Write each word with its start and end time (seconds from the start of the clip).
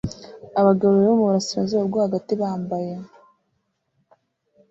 Abagabo 0.59 0.91
babiri 0.91 1.07
bo 1.09 1.15
mu 1.19 1.25
burasirazuba 1.29 1.83
bwo 1.89 1.99
hagati 2.05 2.31
bambaye 2.41 2.93